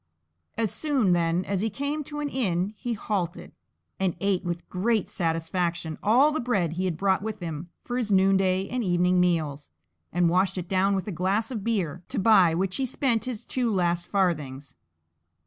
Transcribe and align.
As 0.57 0.71
soon, 0.71 1.13
then, 1.13 1.45
as 1.45 1.61
he 1.61 1.69
came 1.69 2.03
to 2.05 2.21
an 2.21 2.27
inn 2.29 2.73
he 2.75 2.93
halted, 2.93 3.51
and 3.99 4.15
ate 4.19 4.43
with 4.43 4.67
great 4.67 5.07
satisfaction 5.07 5.99
all 6.01 6.31
the 6.31 6.39
bread 6.39 6.73
he 6.73 6.85
had 6.85 6.97
brought 6.97 7.21
with 7.21 7.39
him 7.39 7.69
for 7.83 7.99
his 7.99 8.11
noonday 8.11 8.67
and 8.67 8.83
evening 8.83 9.19
meals, 9.19 9.69
and 10.11 10.27
washed 10.27 10.57
it 10.57 10.67
down 10.67 10.95
with 10.95 11.07
a 11.07 11.11
glass 11.11 11.51
of 11.51 11.63
beer, 11.63 12.01
to 12.09 12.17
buy 12.17 12.55
which 12.55 12.77
he 12.77 12.85
spent 12.87 13.25
his 13.25 13.45
two 13.45 13.71
last 13.71 14.07
farthings. 14.07 14.75